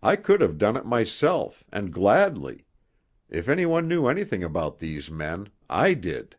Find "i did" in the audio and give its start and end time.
5.68-6.36